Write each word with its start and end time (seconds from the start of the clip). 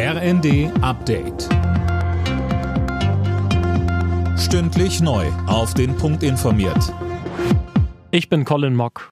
RND 0.00 0.70
Update. 0.80 1.48
Stündlich 4.38 5.00
neu. 5.00 5.26
Auf 5.48 5.74
den 5.74 5.96
Punkt 5.96 6.22
informiert. 6.22 6.94
Ich 8.12 8.28
bin 8.28 8.44
Colin 8.44 8.76
Mock. 8.76 9.10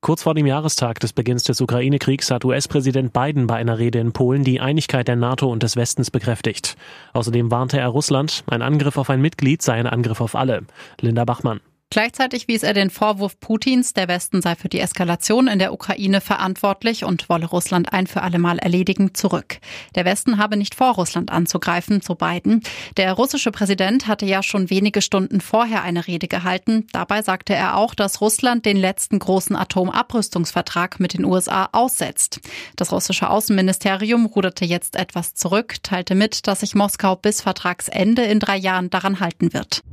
Kurz 0.00 0.24
vor 0.24 0.34
dem 0.34 0.46
Jahrestag 0.46 0.98
des 0.98 1.12
Beginns 1.12 1.44
des 1.44 1.60
Ukraine-Kriegs 1.60 2.32
hat 2.32 2.44
US-Präsident 2.44 3.12
Biden 3.12 3.46
bei 3.46 3.54
einer 3.54 3.78
Rede 3.78 4.00
in 4.00 4.12
Polen 4.12 4.42
die 4.42 4.58
Einigkeit 4.58 5.06
der 5.06 5.14
NATO 5.14 5.48
und 5.48 5.62
des 5.62 5.76
Westens 5.76 6.10
bekräftigt. 6.10 6.76
Außerdem 7.12 7.52
warnte 7.52 7.78
er 7.78 7.86
Russland, 7.86 8.42
ein 8.48 8.62
Angriff 8.62 8.96
auf 8.96 9.10
ein 9.10 9.20
Mitglied 9.20 9.62
sei 9.62 9.74
ein 9.74 9.86
Angriff 9.86 10.20
auf 10.20 10.34
alle. 10.34 10.62
Linda 11.00 11.24
Bachmann. 11.24 11.60
Gleichzeitig 11.94 12.48
wies 12.48 12.64
er 12.64 12.74
den 12.74 12.90
Vorwurf 12.90 13.38
Putins, 13.38 13.92
der 13.92 14.08
Westen 14.08 14.42
sei 14.42 14.56
für 14.56 14.68
die 14.68 14.80
Eskalation 14.80 15.46
in 15.46 15.60
der 15.60 15.72
Ukraine 15.72 16.20
verantwortlich 16.20 17.04
und 17.04 17.28
wolle 17.28 17.46
Russland 17.46 17.92
ein 17.92 18.08
für 18.08 18.22
allemal 18.22 18.58
erledigen, 18.58 19.14
zurück. 19.14 19.58
Der 19.94 20.04
Westen 20.04 20.38
habe 20.38 20.56
nicht 20.56 20.74
vor, 20.74 20.96
Russland 20.96 21.30
anzugreifen, 21.30 22.00
so 22.00 22.16
Biden. 22.16 22.64
Der 22.96 23.12
russische 23.12 23.52
Präsident 23.52 24.08
hatte 24.08 24.26
ja 24.26 24.42
schon 24.42 24.70
wenige 24.70 25.02
Stunden 25.02 25.40
vorher 25.40 25.84
eine 25.84 26.08
Rede 26.08 26.26
gehalten. 26.26 26.88
Dabei 26.90 27.22
sagte 27.22 27.54
er 27.54 27.76
auch, 27.76 27.94
dass 27.94 28.20
Russland 28.20 28.66
den 28.66 28.76
letzten 28.76 29.20
großen 29.20 29.54
Atomabrüstungsvertrag 29.54 30.98
mit 30.98 31.14
den 31.14 31.24
USA 31.24 31.68
aussetzt. 31.70 32.40
Das 32.74 32.90
russische 32.90 33.30
Außenministerium 33.30 34.26
ruderte 34.26 34.64
jetzt 34.64 34.96
etwas 34.96 35.34
zurück, 35.34 35.76
teilte 35.84 36.16
mit, 36.16 36.48
dass 36.48 36.58
sich 36.58 36.74
Moskau 36.74 37.14
bis 37.14 37.40
Vertragsende 37.40 38.24
in 38.24 38.40
drei 38.40 38.56
Jahren 38.56 38.90
daran 38.90 39.20
halten 39.20 39.52
wird. 39.52 39.84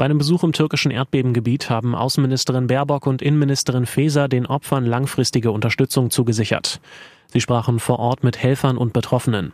Bei 0.00 0.06
einem 0.06 0.16
Besuch 0.16 0.44
im 0.44 0.54
türkischen 0.54 0.90
Erdbebengebiet 0.90 1.68
haben 1.68 1.94
Außenministerin 1.94 2.68
Baerbock 2.68 3.06
und 3.06 3.20
Innenministerin 3.20 3.84
Faeser 3.84 4.28
den 4.28 4.46
Opfern 4.46 4.86
langfristige 4.86 5.50
Unterstützung 5.50 6.08
zugesichert. 6.08 6.80
Sie 7.26 7.42
sprachen 7.42 7.78
vor 7.78 7.98
Ort 7.98 8.24
mit 8.24 8.38
Helfern 8.38 8.78
und 8.78 8.94
Betroffenen. 8.94 9.52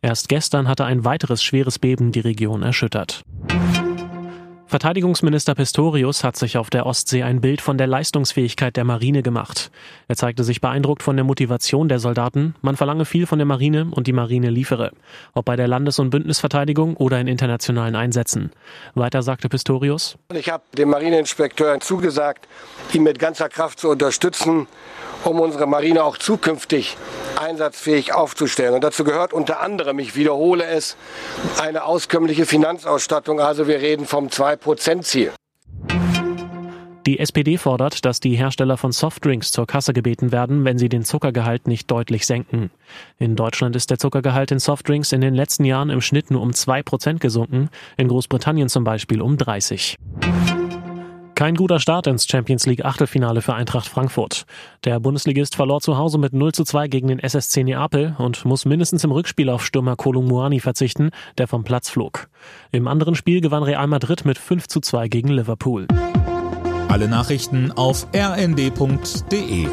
Erst 0.00 0.28
gestern 0.28 0.68
hatte 0.68 0.84
ein 0.84 1.04
weiteres 1.04 1.42
schweres 1.42 1.80
Beben 1.80 2.12
die 2.12 2.20
Region 2.20 2.62
erschüttert. 2.62 3.24
Verteidigungsminister 4.68 5.54
Pistorius 5.54 6.24
hat 6.24 6.36
sich 6.36 6.58
auf 6.58 6.68
der 6.68 6.84
Ostsee 6.84 7.22
ein 7.22 7.40
Bild 7.40 7.62
von 7.62 7.78
der 7.78 7.86
Leistungsfähigkeit 7.86 8.76
der 8.76 8.84
Marine 8.84 9.22
gemacht. 9.22 9.70
Er 10.08 10.16
zeigte 10.16 10.44
sich 10.44 10.60
beeindruckt 10.60 11.02
von 11.02 11.16
der 11.16 11.24
Motivation 11.24 11.88
der 11.88 11.98
Soldaten. 11.98 12.54
Man 12.60 12.76
verlange 12.76 13.06
viel 13.06 13.26
von 13.26 13.38
der 13.38 13.46
Marine 13.46 13.88
und 13.90 14.06
die 14.06 14.12
Marine 14.12 14.50
liefere. 14.50 14.92
Ob 15.32 15.46
bei 15.46 15.56
der 15.56 15.68
Landes- 15.68 15.98
und 15.98 16.10
Bündnisverteidigung 16.10 16.98
oder 16.98 17.18
in 17.18 17.28
internationalen 17.28 17.96
Einsätzen. 17.96 18.52
Weiter 18.94 19.22
sagte 19.22 19.48
Pistorius. 19.48 20.18
Ich 20.34 20.50
habe 20.50 20.64
dem 20.76 20.90
Marineinspekteur 20.90 21.80
zugesagt, 21.80 22.46
ihn 22.92 23.04
mit 23.04 23.18
ganzer 23.18 23.48
Kraft 23.48 23.80
zu 23.80 23.88
unterstützen, 23.88 24.66
um 25.24 25.40
unsere 25.40 25.66
Marine 25.66 26.04
auch 26.04 26.18
zukünftig 26.18 26.98
einsatzfähig 27.38 28.14
aufzustellen. 28.14 28.74
Und 28.74 28.84
dazu 28.84 29.04
gehört 29.04 29.32
unter 29.32 29.60
anderem, 29.60 29.98
ich 29.98 30.16
wiederhole 30.16 30.64
es, 30.64 30.96
eine 31.60 31.84
auskömmliche 31.84 32.46
Finanzausstattung. 32.46 33.40
Also 33.40 33.66
wir 33.66 33.80
reden 33.80 34.06
vom 34.06 34.28
2-Prozent-Ziel. 34.28 35.32
Die 37.08 37.20
SPD 37.20 37.56
fordert, 37.56 38.04
dass 38.04 38.20
die 38.20 38.36
Hersteller 38.36 38.76
von 38.76 38.92
Softdrinks 38.92 39.50
zur 39.50 39.66
Kasse 39.66 39.94
gebeten 39.94 40.30
werden, 40.30 40.66
wenn 40.66 40.76
sie 40.76 40.90
den 40.90 41.04
Zuckergehalt 41.04 41.66
nicht 41.66 41.90
deutlich 41.90 42.26
senken. 42.26 42.70
In 43.18 43.34
Deutschland 43.34 43.74
ist 43.76 43.90
der 43.90 43.98
Zuckergehalt 43.98 44.50
in 44.50 44.58
Softdrinks 44.58 45.12
in 45.12 45.22
den 45.22 45.34
letzten 45.34 45.64
Jahren 45.64 45.88
im 45.88 46.02
Schnitt 46.02 46.30
nur 46.30 46.42
um 46.42 46.50
2% 46.50 47.18
gesunken, 47.18 47.70
in 47.96 48.08
Großbritannien 48.08 48.68
zum 48.68 48.84
Beispiel 48.84 49.22
um 49.22 49.38
30. 49.38 49.96
Kein 51.38 51.54
guter 51.54 51.78
Start 51.78 52.08
ins 52.08 52.26
Champions 52.26 52.66
League 52.66 52.84
Achtelfinale 52.84 53.42
für 53.42 53.54
Eintracht 53.54 53.86
Frankfurt. 53.86 54.44
Der 54.82 54.98
Bundesligist 54.98 55.54
verlor 55.54 55.80
zu 55.80 55.96
Hause 55.96 56.18
mit 56.18 56.32
0 56.32 56.50
zu 56.50 56.64
2 56.64 56.88
gegen 56.88 57.06
den 57.06 57.20
SSC 57.20 57.62
Neapel 57.62 58.16
und 58.18 58.44
muss 58.44 58.64
mindestens 58.64 59.04
im 59.04 59.12
Rückspiel 59.12 59.48
auf 59.48 59.64
Stürmer 59.64 59.94
Kolumuani 59.94 60.58
verzichten, 60.58 61.10
der 61.38 61.46
vom 61.46 61.62
Platz 61.62 61.90
flog. 61.90 62.28
Im 62.72 62.88
anderen 62.88 63.14
Spiel 63.14 63.40
gewann 63.40 63.62
Real 63.62 63.86
Madrid 63.86 64.24
mit 64.24 64.36
5 64.36 64.66
zu 64.66 64.80
2 64.80 65.06
gegen 65.06 65.28
Liverpool. 65.28 65.86
Alle 66.88 67.06
Nachrichten 67.06 67.70
auf 67.70 68.08
rnd.de 68.12 69.68